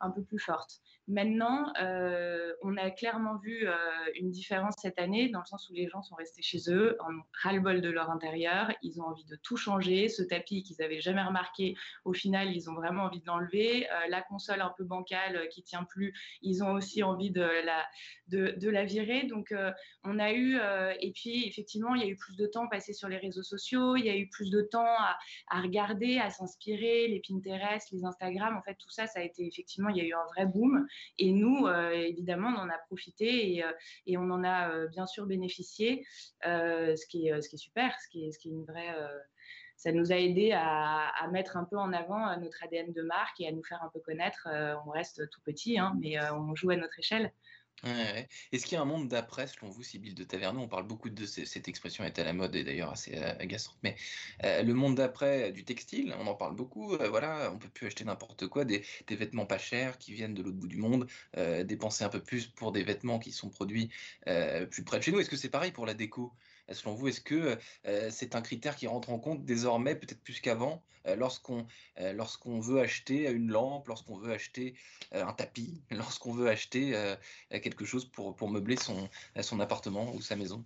un 0.00 0.10
peu 0.10 0.22
plus 0.22 0.38
fortes. 0.38 0.80
Maintenant, 1.10 1.72
euh, 1.82 2.52
on 2.62 2.76
a 2.76 2.88
clairement 2.88 3.36
vu 3.38 3.66
euh, 3.66 3.74
une 4.14 4.30
différence 4.30 4.76
cette 4.80 5.00
année 5.00 5.28
dans 5.28 5.40
le 5.40 5.44
sens 5.44 5.68
où 5.68 5.72
les 5.74 5.88
gens 5.88 6.02
sont 6.02 6.14
restés 6.14 6.40
chez 6.40 6.60
eux, 6.68 6.96
en 7.00 7.10
ras-le-bol 7.42 7.80
de 7.80 7.90
leur 7.90 8.10
intérieur. 8.10 8.70
Ils 8.82 9.00
ont 9.00 9.06
envie 9.06 9.24
de 9.24 9.34
tout 9.34 9.56
changer. 9.56 10.08
Ce 10.08 10.22
tapis 10.22 10.62
qu'ils 10.62 10.76
n'avaient 10.78 11.00
jamais 11.00 11.24
remarqué, 11.24 11.74
au 12.04 12.12
final, 12.12 12.54
ils 12.54 12.70
ont 12.70 12.74
vraiment 12.74 13.02
envie 13.02 13.20
de 13.20 13.26
l'enlever. 13.26 13.90
Euh, 13.90 13.94
la 14.08 14.22
console 14.22 14.60
un 14.60 14.72
peu 14.76 14.84
bancale 14.84 15.48
qui 15.48 15.64
tient 15.64 15.82
plus, 15.82 16.14
ils 16.42 16.62
ont 16.62 16.70
aussi 16.74 17.02
envie 17.02 17.32
de 17.32 17.42
la, 17.42 18.84
virer. 18.84 19.24
Donc, 19.24 19.52
on 20.04 20.18
a 20.20 20.32
eu, 20.32 20.58
et 21.00 21.10
puis 21.12 21.46
effectivement, 21.48 21.96
il 21.96 22.02
y 22.02 22.04
a 22.04 22.08
eu 22.08 22.16
plus 22.16 22.36
de 22.36 22.46
temps 22.46 22.68
passé 22.68 22.92
sur 22.92 23.08
les 23.08 23.18
réseaux 23.18 23.42
sociaux, 23.42 23.96
il 23.96 24.04
y 24.04 24.10
a 24.10 24.16
eu 24.16 24.28
plus 24.28 24.50
de 24.50 24.62
temps 24.62 24.84
à, 24.84 25.18
à 25.48 25.60
regarder, 25.60 26.18
à 26.18 26.30
s'inspirer, 26.30 27.08
les 27.08 27.20
Pinterest, 27.26 27.90
les 27.90 28.04
Instagram. 28.04 28.56
En 28.56 28.62
fait, 28.62 28.76
tout 28.76 28.90
ça, 28.90 29.08
ça 29.08 29.18
a 29.18 29.22
été 29.22 29.46
effectivement, 29.46 29.88
il 29.88 29.96
y 29.96 30.00
a 30.00 30.04
eu 30.04 30.14
un 30.14 30.26
vrai 30.34 30.46
boom. 30.46 30.86
Et 31.18 31.32
nous, 31.32 31.66
euh, 31.66 31.90
évidemment, 31.90 32.48
on 32.48 32.60
en 32.60 32.68
a 32.68 32.78
profité 32.86 33.54
et, 33.54 33.64
euh, 33.64 33.72
on 34.18 34.30
en 34.30 34.44
a 34.44 34.70
euh, 34.70 34.88
bien 34.88 35.06
sûr 35.06 35.26
bénéficié, 35.26 36.04
ce, 36.42 37.06
qui 37.06 37.28
est, 37.28 37.56
super, 37.56 37.98
ce 38.00 38.08
qui 38.08 38.24
est 38.26 38.44
une 38.44 38.64
vraie 38.64 38.94
ça 39.76 39.92
nous 39.92 40.12
a 40.12 40.16
aidé 40.16 40.52
à, 40.52 41.26
mettre 41.32 41.56
un 41.56 41.64
peu 41.64 41.78
en 41.78 41.94
avant 41.94 42.36
notre 42.38 42.62
ADN 42.62 42.92
de 42.92 43.00
marque 43.00 43.40
et 43.40 43.48
à 43.48 43.52
nous 43.52 43.64
faire 43.64 43.82
un 43.82 43.88
peu 43.88 44.00
connaître. 44.00 44.46
on 44.86 44.90
reste 44.90 45.30
tout 45.30 45.40
petit, 45.40 45.78
hein, 45.78 45.96
mais 45.98 46.20
on 46.32 46.54
joue 46.54 46.68
à 46.70 46.76
notre 46.76 46.98
échelle. 46.98 47.32
Est-ce 47.84 48.64
qu'il 48.64 48.76
y 48.76 48.78
a 48.78 48.82
un 48.82 48.86
monde 48.86 49.08
d'après, 49.08 49.46
selon 49.46 49.70
vous, 49.70 49.82
Sybille 49.82 50.14
de 50.14 50.24
Taverneau? 50.24 50.60
On 50.60 50.68
parle 50.68 50.86
beaucoup 50.86 51.10
de 51.10 51.24
cette 51.26 51.68
expression 51.68 52.04
est 52.04 52.18
à 52.18 52.24
la 52.24 52.32
mode 52.32 52.54
et 52.54 52.64
d'ailleurs 52.64 52.90
assez 52.90 53.16
euh, 53.16 53.32
agaçante. 53.38 53.78
Mais 53.82 53.96
euh, 54.44 54.62
le 54.62 54.74
monde 54.74 54.96
d'après 54.96 55.48
euh, 55.48 55.52
du 55.52 55.64
textile, 55.64 56.14
on 56.18 56.26
en 56.26 56.34
parle 56.34 56.54
beaucoup. 56.54 56.96
voilà, 57.08 57.50
on 57.52 57.58
peut 57.58 57.68
plus 57.68 57.86
acheter 57.86 58.04
n'importe 58.04 58.46
quoi, 58.48 58.64
des, 58.64 58.84
vêtements 59.08 59.46
pas 59.46 59.58
chers 59.58 59.98
qui 59.98 60.12
viennent 60.12 60.34
de 60.34 60.42
l'autre 60.42 60.56
bout 60.56 60.68
du 60.68 60.76
monde, 60.76 61.06
dépenser 61.64 62.04
un 62.04 62.08
peu 62.08 62.22
plus 62.22 62.46
pour 62.46 62.72
des 62.72 62.82
vêtements 62.82 63.18
qui 63.18 63.32
sont 63.32 63.48
produits 63.48 63.90
plus 64.70 64.84
près 64.84 64.98
de 64.98 65.02
chez 65.02 65.12
nous. 65.12 65.20
Est-ce 65.20 65.30
que 65.30 65.36
c'est 65.36 65.50
pareil 65.50 65.72
pour 65.72 65.86
la 65.86 65.94
déco? 65.94 66.32
Selon 66.70 66.94
vous, 66.94 67.08
est-ce 67.08 67.20
que 67.20 67.58
c'est 68.10 68.34
un 68.34 68.42
critère 68.42 68.76
qui 68.76 68.86
rentre 68.86 69.10
en 69.10 69.18
compte 69.18 69.44
désormais, 69.44 69.94
peut-être 69.94 70.22
plus 70.22 70.40
qu'avant, 70.40 70.82
lorsqu'on 71.16 71.66
lorsqu'on 71.98 72.60
veut 72.60 72.80
acheter 72.80 73.28
une 73.30 73.50
lampe, 73.50 73.88
lorsqu'on 73.88 74.16
veut 74.16 74.32
acheter 74.32 74.74
un 75.12 75.32
tapis, 75.32 75.82
lorsqu'on 75.90 76.32
veut 76.32 76.48
acheter 76.48 76.94
quelque 77.70 77.86
chose 77.86 78.04
pour, 78.04 78.36
pour 78.36 78.50
meubler 78.50 78.76
son, 78.76 79.08
son 79.40 79.60
appartement 79.60 80.12
ou 80.14 80.20
sa 80.20 80.36
maison? 80.36 80.64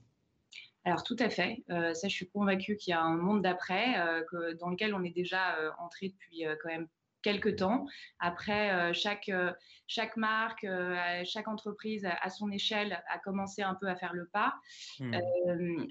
Alors 0.85 1.03
tout 1.03 1.17
à 1.19 1.31
fait, 1.31 1.63
ça 1.69 2.09
je 2.09 2.15
suis 2.15 2.29
convaincue 2.29 2.77
qu'il 2.77 2.91
y 2.91 2.95
a 2.95 3.01
un 3.01 3.17
monde 3.17 3.41
d'après 3.43 3.95
dans 4.61 4.69
lequel 4.69 4.95
on 4.95 5.03
est 5.03 5.15
déjà 5.15 5.57
entré 5.79 6.09
depuis 6.09 6.45
quand 6.63 6.69
même 6.69 6.89
quelques 7.23 7.57
temps. 7.57 7.87
Après, 8.19 8.93
chaque, 8.93 9.31
chaque 9.87 10.17
marque, 10.19 10.67
chaque 11.25 11.49
entreprise 11.49 12.07
à 12.21 12.29
son 12.29 12.51
échelle 12.51 13.03
a 13.09 13.19
commencé 13.19 13.63
un 13.63 13.75
peu 13.75 13.89
à 13.89 13.97
faire 13.97 14.13
le 14.13 14.27
pas. 14.27 14.57
Mmh 15.01 15.87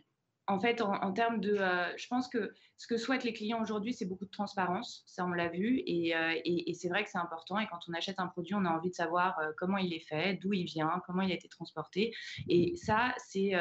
en 0.47 0.59
fait, 0.59 0.81
en, 0.81 1.11
termes 1.13 1.39
de, 1.39 1.55
euh, 1.57 1.95
je 1.97 2.07
pense 2.07 2.27
que 2.27 2.53
ce 2.77 2.87
que 2.87 2.97
souhaitent 2.97 3.23
les 3.23 3.33
clients 3.33 3.61
aujourd'hui, 3.61 3.93
c'est 3.93 4.05
beaucoup 4.05 4.25
de 4.25 4.31
transparence. 4.31 5.03
Ça, 5.05 5.25
on 5.25 5.31
l'a 5.31 5.47
vu, 5.47 5.81
et, 5.85 6.15
euh, 6.15 6.33
c'est 6.73 6.89
vrai 6.89 7.03
que 7.03 7.09
c'est 7.09 7.17
important. 7.17 7.59
Et 7.59 7.67
quand 7.67 7.79
on 7.87 7.93
achète 7.93 8.19
un 8.19 8.27
produit, 8.27 8.53
on 8.53 8.65
a 8.65 8.69
envie 8.69 8.89
de 8.89 8.95
savoir 8.95 9.39
euh, 9.39 9.51
comment 9.57 9.77
il 9.77 9.93
est 9.93 10.05
fait, 10.05 10.35
d'où 10.41 10.51
il 10.53 10.65
vient, 10.65 11.01
comment 11.05 11.21
il 11.21 11.31
a 11.31 11.35
été 11.35 11.47
transporté. 11.47 12.13
Et 12.49 12.75
ça, 12.75 13.13
c'est 13.17 13.53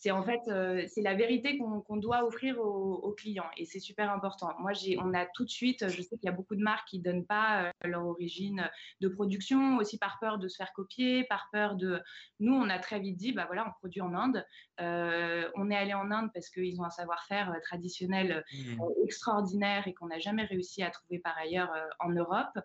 c'est 0.00 0.10
en 0.10 0.22
fait 0.22 0.40
euh, 0.48 0.82
c'est 0.88 1.02
la 1.02 1.14
vérité 1.14 1.58
qu'on 1.58 1.96
doit 1.96 2.24
offrir 2.24 2.58
aux, 2.58 3.14
clients 3.18 3.50
et 3.56 3.66
c'est 3.66 3.80
super 3.80 4.10
important. 4.10 4.48
Moi, 4.60 4.72
on 4.98 5.12
a 5.12 5.26
tout 5.26 5.44
de 5.44 5.50
suite, 5.50 5.88
je 5.88 6.00
sais 6.00 6.16
qu'il 6.16 6.24
y 6.24 6.28
a 6.28 6.32
beaucoup 6.32 6.54
de 6.54 6.62
marques 6.62 6.88
qui 6.88 7.00
donnent 7.00 7.26
pas 7.26 7.64
euh, 7.64 7.70
leur 7.84 8.06
origine 8.06 8.70
de 9.00 9.08
production, 9.08 9.76
aussi 9.76 9.98
par 9.98 10.18
peur 10.20 10.38
de 10.38 10.48
se 10.48 10.56
faire 10.56 10.72
copier, 10.72 11.24
par 11.24 11.48
peur 11.52 11.74
de. 11.74 12.00
Nous, 12.38 12.54
on 12.54 12.70
a 12.70 12.78
très 12.78 13.00
vite 13.00 13.16
dit, 13.16 13.32
bah 13.32 13.44
voilà, 13.46 13.66
on 13.68 13.72
produit 13.72 14.00
en 14.00 14.14
Inde. 14.14 14.46
Euh, 14.80 15.50
on 15.56 15.70
est 15.70 15.76
allé 15.76 15.92
en 15.92 16.10
Inde 16.10 16.30
parce 16.32 16.48
qu'ils 16.48 16.80
ont 16.80 16.84
un 16.84 16.90
savoir-faire 16.90 17.54
traditionnel 17.62 18.44
mmh. 18.52 18.82
extraordinaire 19.04 19.86
et 19.86 19.92
qu'on 19.92 20.06
n'a 20.06 20.18
jamais 20.18 20.44
réussi 20.44 20.82
à 20.82 20.90
trouver 20.90 21.18
par 21.18 21.36
ailleurs 21.36 21.70
en 21.98 22.10
Europe. 22.10 22.58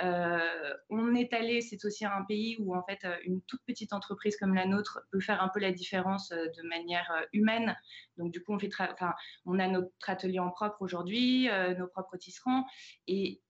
on 0.00 1.14
est 1.14 1.32
allé, 1.32 1.60
c'est 1.60 1.84
aussi 1.84 2.04
un 2.04 2.24
pays 2.26 2.56
où 2.58 2.74
en 2.74 2.82
fait 2.82 3.06
une 3.24 3.40
toute 3.42 3.62
petite 3.66 3.92
entreprise 3.92 4.36
comme 4.36 4.54
la 4.54 4.66
nôtre 4.66 5.02
peut 5.12 5.20
faire 5.20 5.42
un 5.42 5.48
peu 5.48 5.60
la 5.60 5.70
différence 5.70 6.30
de 6.30 6.71
manière 6.72 7.10
euh, 7.12 7.24
humaine. 7.32 7.76
Donc, 8.16 8.32
du 8.32 8.42
coup, 8.42 8.52
on, 8.52 8.58
fait 8.58 8.70
enfin, 8.78 9.12
on 9.44 9.58
a 9.58 9.68
notre 9.68 9.90
atelier 10.06 10.38
en 10.38 10.50
propre 10.50 10.80
aujourd'hui, 10.80 11.48
euh, 11.50 11.74
nos 11.74 11.86
propres 11.86 12.16
tisserands. 12.16 12.66
Et, 13.06 13.40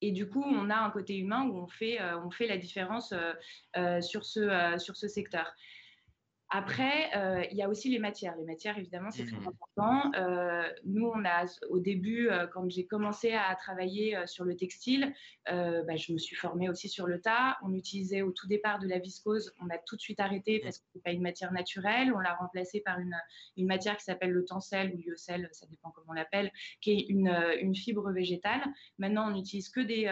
et 0.00 0.12
du 0.12 0.28
coup, 0.28 0.42
on 0.42 0.70
a 0.70 0.76
un 0.76 0.90
côté 0.90 1.18
humain 1.18 1.46
où 1.46 1.58
on 1.58 1.68
fait, 1.68 2.00
euh, 2.00 2.18
on 2.24 2.30
fait 2.30 2.46
la 2.46 2.56
différence 2.56 3.12
sur, 4.00 4.24
ce, 4.24 4.76
sur 4.78 4.96
ce 4.96 5.08
secteur. 5.08 5.52
Après, 6.52 7.16
euh, 7.16 7.44
il 7.52 7.56
y 7.56 7.62
a 7.62 7.68
aussi 7.68 7.88
les 7.90 8.00
matières. 8.00 8.34
Les 8.36 8.44
matières, 8.44 8.76
évidemment, 8.76 9.12
c'est 9.12 9.24
très 9.24 9.36
mmh 9.36 9.46
important. 9.46 10.12
Euh, 10.16 10.68
nous, 10.84 11.06
on 11.06 11.24
a, 11.24 11.46
au 11.68 11.78
début, 11.78 12.28
euh, 12.28 12.48
quand 12.48 12.68
j'ai 12.68 12.86
commencé 12.86 13.32
à 13.32 13.54
travailler 13.54 14.18
sur 14.26 14.44
le 14.44 14.56
textile, 14.56 15.14
bah, 15.46 15.96
je 15.96 16.12
me 16.12 16.18
suis 16.18 16.34
formée 16.34 16.68
aussi 16.68 16.88
sur 16.88 17.06
le 17.06 17.20
tas. 17.20 17.56
On 17.62 17.72
utilisait 17.72 18.22
au 18.22 18.32
tout 18.32 18.48
départ 18.48 18.80
de 18.80 18.88
la 18.88 18.98
viscose. 18.98 19.54
On 19.60 19.70
a 19.70 19.78
tout 19.78 19.94
de 19.94 20.00
suite 20.00 20.18
arrêté 20.18 20.58
mmh. 20.58 20.62
parce 20.62 20.78
que 20.78 20.84
ce 20.92 20.98
n'est 20.98 21.02
pas 21.02 21.12
une 21.12 21.22
matière 21.22 21.52
naturelle. 21.52 22.12
On 22.12 22.18
l'a 22.18 22.34
remplacée 22.34 22.80
par 22.80 22.98
une, 22.98 23.16
une 23.56 23.66
matière 23.66 23.96
qui 23.96 24.04
s'appelle 24.04 24.32
le 24.32 24.44
tencel 24.44 24.92
ou 24.92 24.98
lyocell, 24.98 25.48
ça 25.52 25.66
dépend 25.66 25.90
comment 25.90 26.10
on 26.10 26.14
l'appelle, 26.14 26.50
qui 26.80 26.92
est 26.92 27.06
une, 27.08 27.28
une, 27.60 27.76
fibre 27.76 28.10
végétale. 28.10 28.62
Maintenant, 28.98 29.28
on 29.28 29.34
n'utilise 29.36 29.68
que, 29.68 29.80
des 29.80 30.04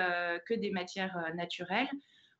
que 0.46 0.54
des 0.54 0.70
matières 0.70 1.32
naturelles. 1.34 1.88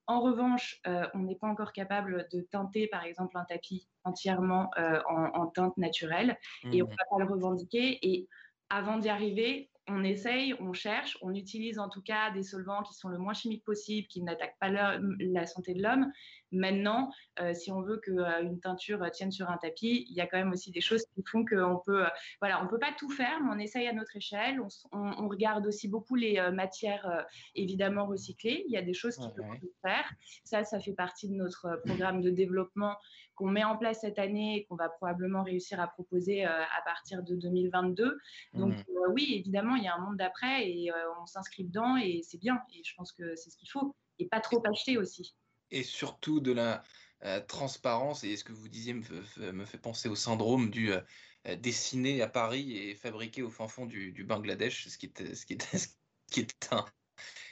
En 0.09 0.21
revanche, 0.21 0.81
euh, 0.87 1.07
on 1.13 1.19
n'est 1.19 1.37
pas 1.37 1.49
encore 1.49 1.73
capable 1.73 2.27
de 2.33 2.41
teinter, 2.41 2.87
par 2.87 3.05
exemple, 3.05 3.37
un 3.37 3.45
tapis 3.45 3.87
entièrement 4.05 4.71
euh, 4.79 5.01
en, 5.07 5.47
teinte 5.49 5.77
naturelle 5.77 6.39
et 6.73 6.83
on 6.83 6.87
ne 6.87 6.93
mmh. 6.93 6.97
va 6.97 7.05
pas 7.11 7.25
le 7.25 7.31
revendiquer. 7.31 7.99
Et 8.03 8.27
avant 8.71 8.97
d'y 8.97 9.11
arriver, 9.11 9.71
on 9.89 10.05
essaye, 10.05 10.55
on 10.61 10.73
cherche, 10.73 11.19
on 11.23 11.35
utilise 11.35 11.79
en 11.79 11.89
tout 11.89 12.03
cas 12.03 12.31
des 12.31 12.43
solvants 12.43 12.83
qui 12.83 12.95
sont 12.95 13.09
le 13.09 13.19
moins 13.19 13.35
chimiques 13.35 13.65
possible, 13.65 14.07
qui 14.09 14.23
n'attaquent 14.23 14.59
pas 14.59 14.71
la 14.71 15.47
santé 15.47 15.75
de 15.75 15.83
l'homme. 15.83 16.13
Maintenant, 16.53 17.11
euh, 17.41 17.53
si 17.53 17.71
on 17.71 17.83
veut 17.83 17.99
qu'une 17.99 18.21
euh, 18.21 18.57
teinture 18.63 19.11
tienne 19.13 19.31
sur 19.31 19.51
un 19.51 19.59
tapis, 19.59 20.07
il 20.09 20.17
y 20.17 20.21
a 20.21 20.27
quand 20.27 20.39
même 20.39 20.53
aussi 20.53 20.71
des 20.71 20.81
choses 20.81 21.05
qui 21.15 21.23
font 21.31 21.45
qu'on 21.45 21.81
peut, 21.85 22.07
euh, 22.07 22.11
voilà, 22.41 22.63
on 22.63 22.69
peut 22.69 22.79
pas 22.79 22.93
tout 22.99 23.11
faire, 23.11 23.41
mais 23.43 23.51
on 23.53 23.59
essaye 23.59 23.87
à 23.87 23.93
notre 23.93 24.17
échelle. 24.17 24.61
On, 24.93 25.29
regarde 25.29 25.67
aussi 25.67 25.89
beaucoup 25.89 26.15
les 26.15 26.41
matières 26.53 27.27
évidemment 27.55 28.07
recyclées. 28.07 28.65
Il 28.67 28.73
y 28.73 28.79
a 28.79 28.83
des 28.83 28.95
choses 28.95 29.17
qui 29.17 29.29
peuvent 29.37 29.71
faire. 29.83 30.11
Ça, 30.43 30.65
ça 30.65 30.81
fait 30.81 30.95
partie 30.95 31.29
de 31.29 31.35
notre 31.35 31.81
programme 31.85 32.23
de 32.23 32.31
développement 32.31 32.97
qu'on 33.39 33.49
met 33.49 33.65
en 33.65 33.77
place 33.77 34.01
cette 34.01 34.19
année 34.19 34.57
et 34.57 34.65
qu'on 34.67 34.77
va 34.77 34.89
probablement 34.89 35.43
réussir 35.43 35.81
à 35.81 35.87
proposer 35.87 36.45
à 36.45 36.83
partir 36.85 37.23
de 37.23 37.37
2022. 37.37 38.19
Donc 38.55 38.75
mmh. 38.75 38.85
oui, 39.13 39.37
évidemment, 39.39 39.77
il 39.77 39.85
y 39.85 39.89
a 39.89 39.95
un 39.95 40.01
monde 40.01 40.17
d'après 40.17 40.69
et 40.69 40.91
on 41.21 41.27
s'inscrit 41.27 41.65
dedans 41.65 41.97
et 41.97 42.21
c'est 42.23 42.39
bien. 42.39 42.61
Et 42.75 42.83
je 42.85 42.95
pense 42.97 43.13
que 43.13 43.35
c'est 43.37 43.51
ce 43.51 43.57
qu'il 43.57 43.71
faut. 43.71 43.95
Et 44.19 44.27
pas 44.27 44.41
trop 44.41 44.63
acheter 44.67 44.99
aussi 44.99 45.37
et 45.71 45.83
surtout 45.83 46.41
de 46.41 46.53
la 46.53 46.83
euh, 47.25 47.41
transparence. 47.41 48.25
Et 48.25 48.37
ce 48.37 48.45
que 48.45 48.53
vous 48.53 48.69
disiez 48.69 48.95
me, 48.95 49.65
fait 49.65 49.79
penser 49.79 50.09
au 50.09 50.15
syndrome 50.15 50.71
du 50.71 50.93
euh, 50.93 51.57
dessiné 51.57 52.23
à 52.23 52.29
Paris 52.29 52.77
et 52.77 52.95
fabriqué 52.95 53.43
au 53.43 53.51
fin 53.51 53.69
fond 53.69 53.87
du, 53.87 54.25
Bangladesh, 54.25 54.89
ce 54.89 54.99
qui 54.99 55.07
est, 55.07 55.35
ce 55.35 55.47
qui 55.47 55.55
est, 55.55 55.63
ce 55.77 55.89
qui 56.31 56.41
est 56.41 56.73
un, 56.73 56.85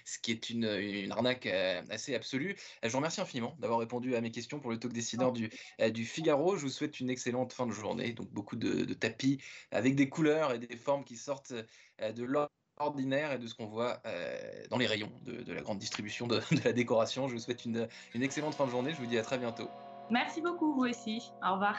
ce 0.06 0.18
qui 0.18 0.30
est 0.30 0.48
une, 0.48 0.64
une 0.64 1.12
arnaque 1.12 1.44
euh, 1.44 1.82
assez 1.90 2.14
absolue. 2.14 2.56
Je 2.82 2.88
vous 2.88 2.96
remercie 2.96 3.20
infiniment 3.20 3.54
d'avoir 3.58 3.80
répondu 3.80 4.16
à 4.16 4.22
mes 4.22 4.30
questions 4.30 4.58
pour 4.58 4.70
le 4.70 4.78
talk 4.78 4.94
décideur 4.94 5.32
du, 5.32 5.50
du 5.92 6.04
Figaro. 6.06 6.56
Je 6.56 6.62
vous 6.62 6.70
souhaite 6.70 7.00
une 7.00 7.10
excellente 7.10 7.52
fin 7.52 7.66
de 7.66 7.72
journée. 7.72 8.12
Donc 8.12 8.30
beaucoup 8.30 8.56
de, 8.56 8.84
de 8.84 8.94
tapis 8.94 9.42
avec 9.70 9.94
des 9.94 10.08
couleurs 10.08 10.54
et 10.54 10.58
des 10.58 10.76
formes 10.76 11.04
qui 11.04 11.16
sortent 11.16 11.52
de 11.52 12.24
l'ordre 12.24 12.50
ordinaire 12.78 13.32
et 13.32 13.38
de 13.38 13.46
ce 13.46 13.54
qu'on 13.54 13.66
voit 13.66 14.00
euh, 14.06 14.38
dans 14.70 14.78
les 14.78 14.86
rayons 14.86 15.10
de, 15.24 15.52
la 15.52 15.62
grande 15.62 15.78
distribution 15.78 16.26
de, 16.26 16.40
la 16.64 16.72
décoration. 16.72 17.28
Je 17.28 17.34
vous 17.34 17.40
souhaite 17.40 17.64
une, 17.64 17.88
une 18.14 18.22
excellente 18.22 18.54
fin 18.54 18.66
de 18.66 18.70
journée. 18.70 18.92
Je 18.92 18.98
vous 18.98 19.06
dis 19.06 19.18
à 19.18 19.22
très 19.22 19.38
bientôt. 19.38 19.68
Merci 20.10 20.40
beaucoup, 20.40 20.74
vous 20.74 20.86
aussi. 20.86 21.32
Au 21.42 21.54
revoir. 21.54 21.76